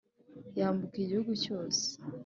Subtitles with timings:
[0.57, 1.85] 'yambuka igihugu cyose